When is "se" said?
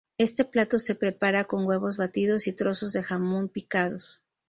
0.79-0.95